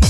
not 0.00 0.09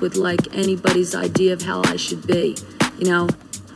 with 0.00 0.16
like 0.16 0.54
anybody's 0.54 1.14
idea 1.14 1.52
of 1.52 1.62
how 1.62 1.82
I 1.84 1.96
should 1.96 2.26
be. 2.26 2.56
You 2.98 3.06
know, 3.06 3.28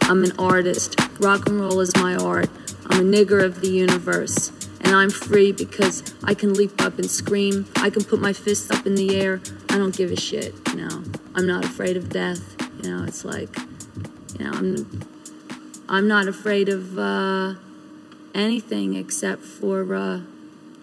I'm 0.03 0.25
an 0.25 0.33
artist. 0.39 0.97
Rock 1.20 1.49
and 1.49 1.61
roll 1.61 1.81
is 1.81 1.95
my 1.97 2.14
art. 2.16 2.49
I'm 2.87 3.01
a 3.01 3.16
nigger 3.16 3.45
of 3.45 3.61
the 3.61 3.68
universe. 3.68 4.53
And 4.81 4.97
I'm 4.97 5.11
free 5.11 5.53
because 5.53 6.14
I 6.25 6.35
can 6.35 6.55
leap 6.55 6.81
up 6.83 6.99
and 6.99 7.11
scream. 7.11 7.66
I 7.77 7.89
can 7.91 8.05
put 8.05 8.20
my 8.20 8.33
fists 8.33 8.70
up 8.70 8.85
in 8.87 8.95
the 8.95 9.16
air. 9.16 9.41
I 9.70 9.79
don't 9.79 9.97
give 9.97 10.11
a 10.11 10.16
shit. 10.16 10.55
You 10.70 10.87
know, 10.87 11.03
I'm 11.35 11.47
not 11.47 11.64
afraid 11.64 11.97
of 11.97 12.09
death. 12.09 12.57
You 12.83 12.91
know, 12.91 13.05
it's 13.05 13.25
like, 13.25 13.57
you 14.39 14.45
know, 14.45 14.53
I'm, 14.53 15.03
I'm 15.89 16.09
not 16.09 16.27
afraid 16.27 16.68
of 16.68 16.99
uh, 16.99 17.55
anything 18.35 18.97
except 18.97 19.43
for 19.43 19.95
uh, 19.95 20.20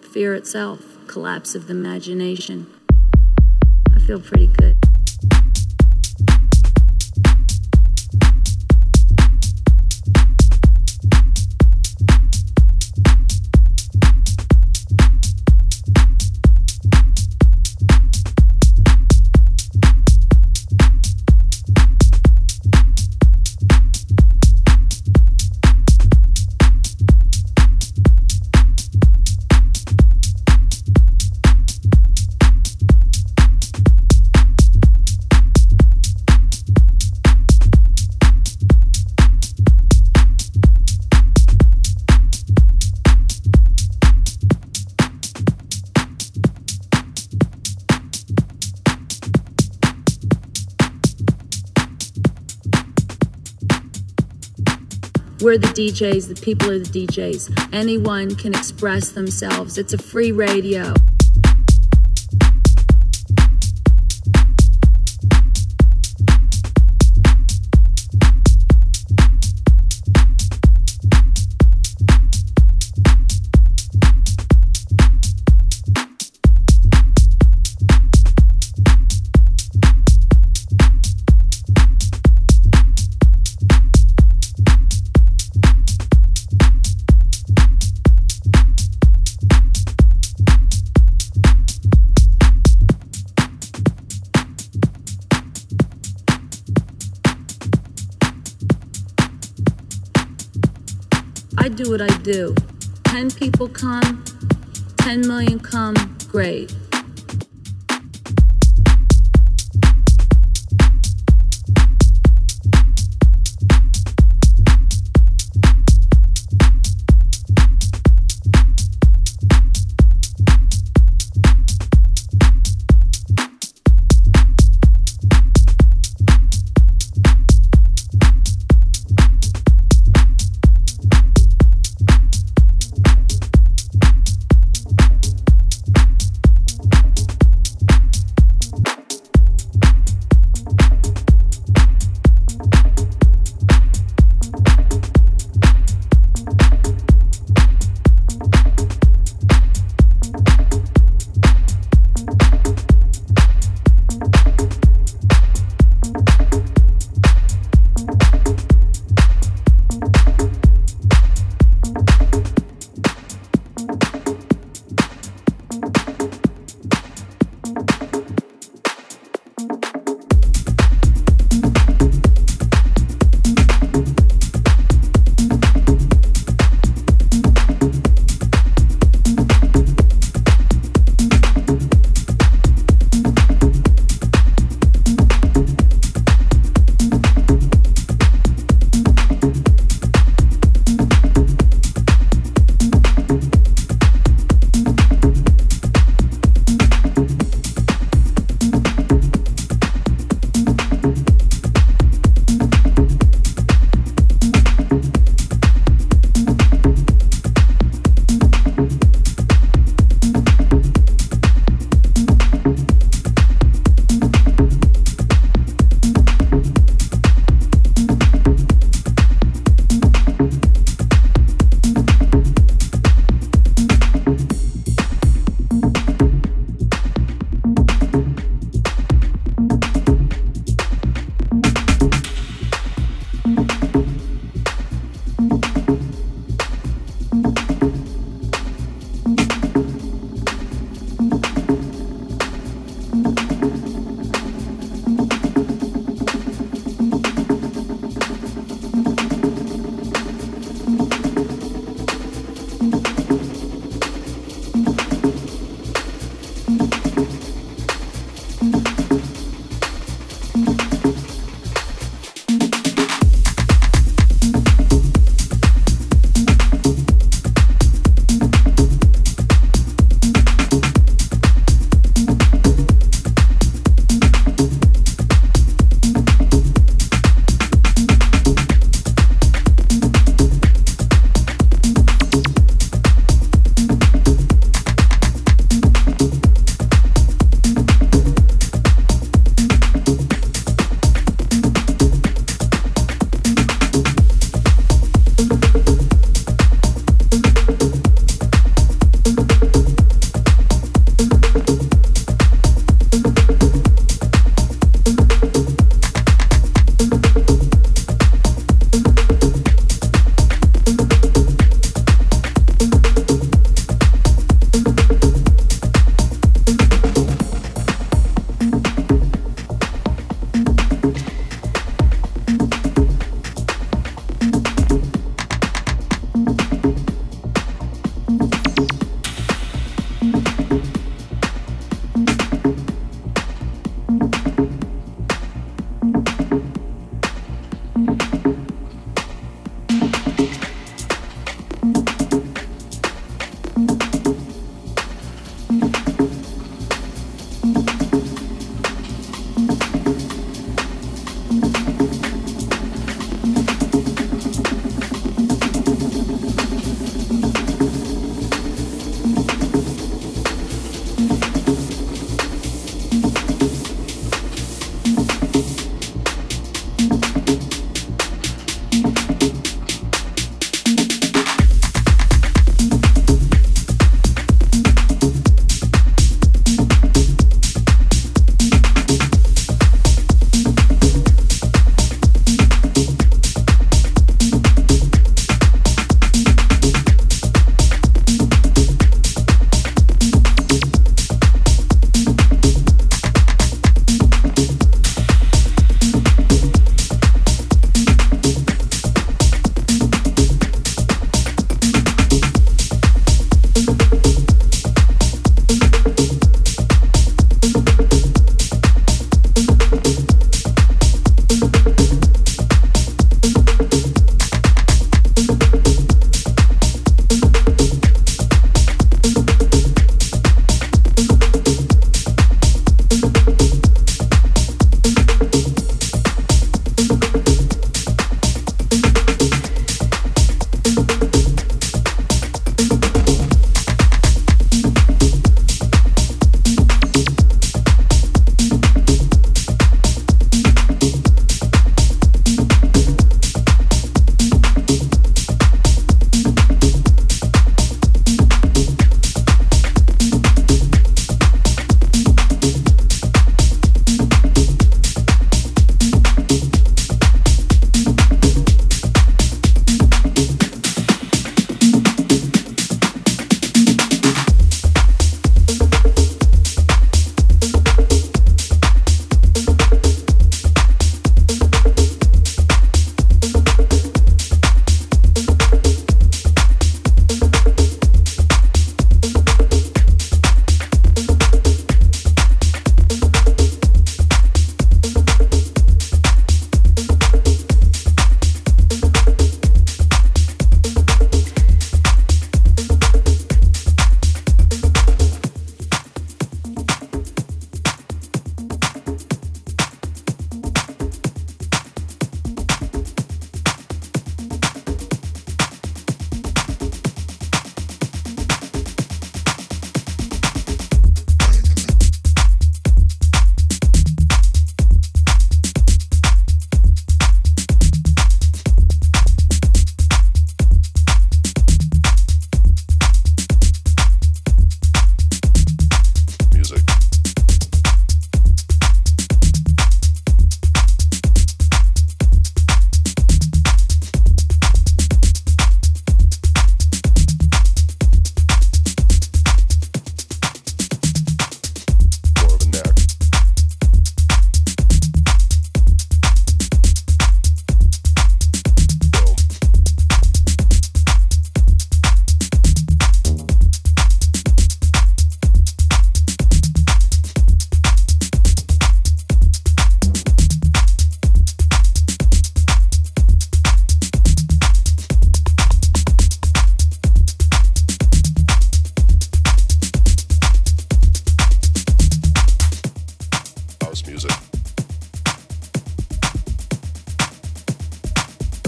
fear 0.02 0.34
itself, 0.34 0.98
collapse 1.08 1.56
of 1.56 1.68
the 1.68 1.74
imagination 1.74 2.74
I 3.96 4.00
feel 4.00 4.20
pretty 4.20 4.48
good. 4.48 4.79
DJs, 55.80 56.28
the 56.28 56.42
people 56.42 56.70
are 56.72 56.80
the 56.80 57.08
DJs. 57.08 57.70
Anyone 57.72 58.36
can 58.36 58.54
express 58.54 59.12
themselves. 59.12 59.78
It's 59.78 59.94
a 59.94 59.98
free 59.98 60.34
radio. 60.34 60.94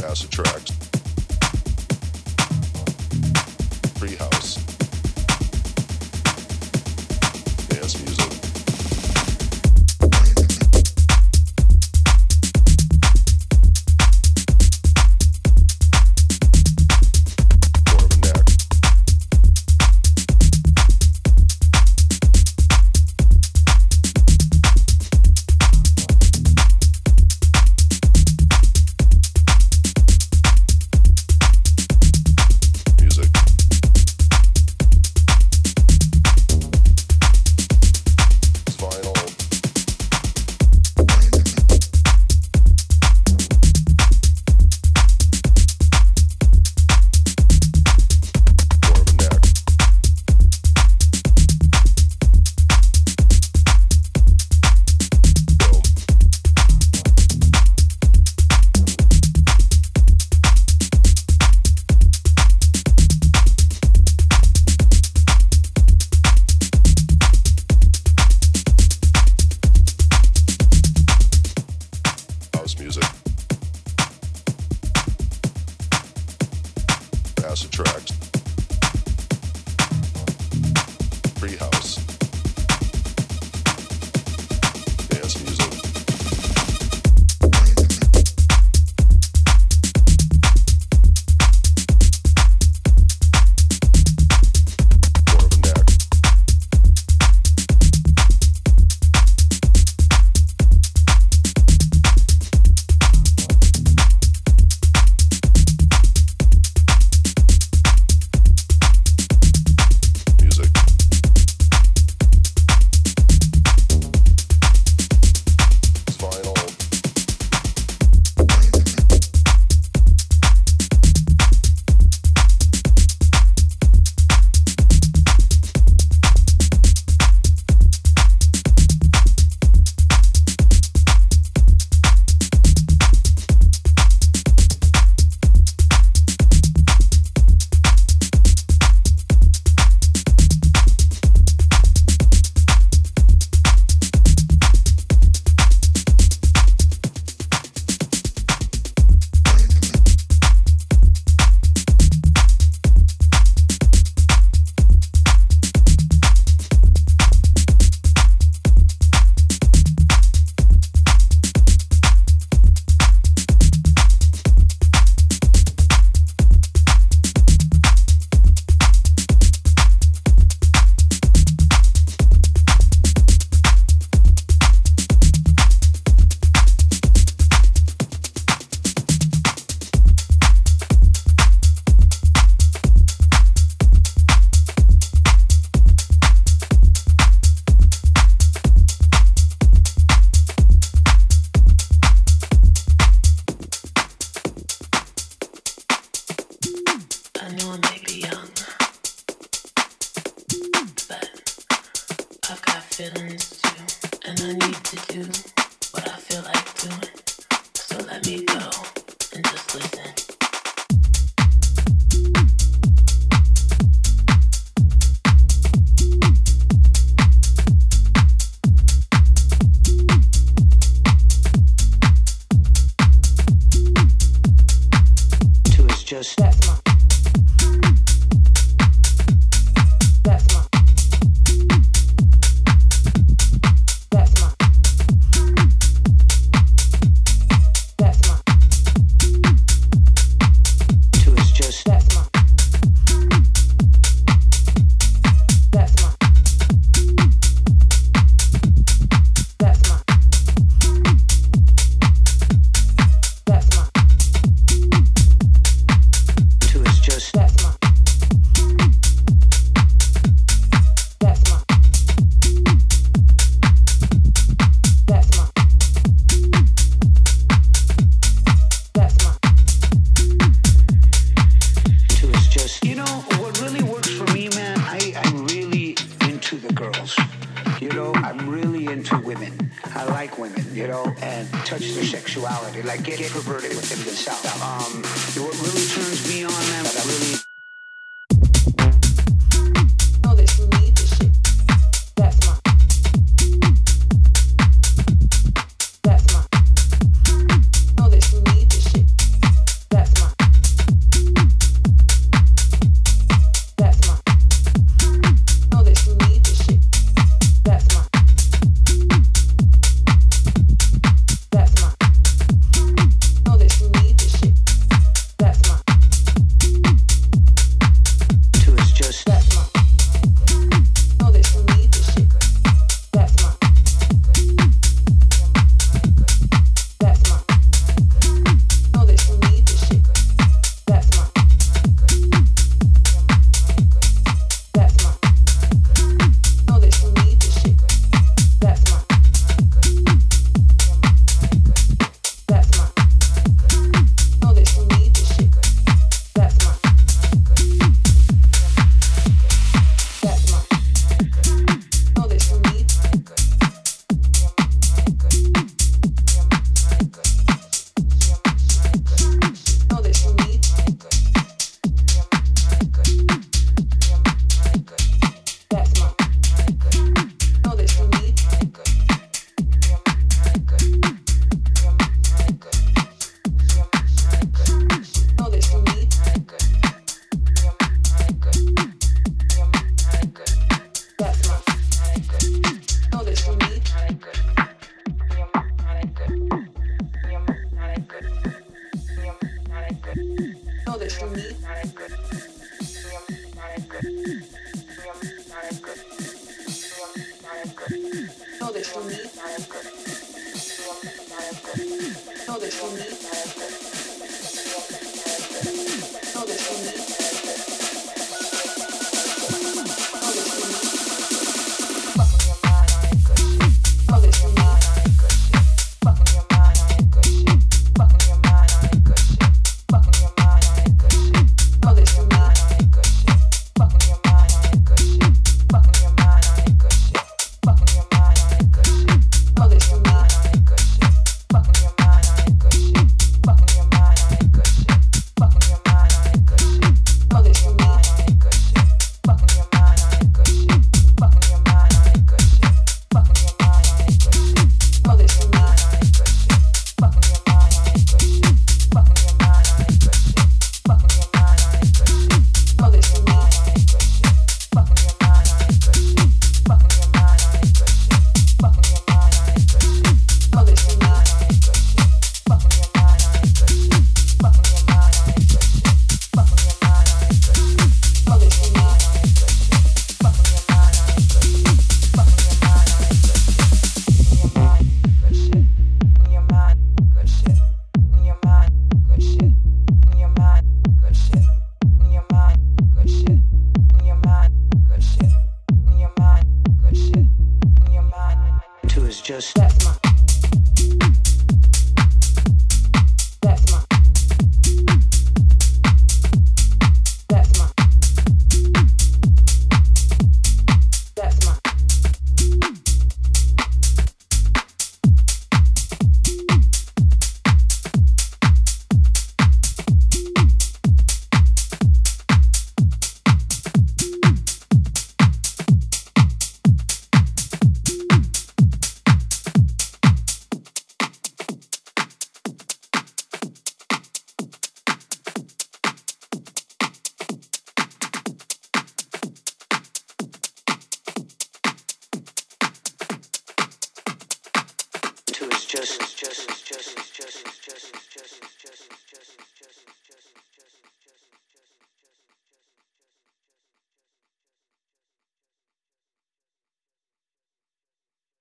That's 0.01 0.25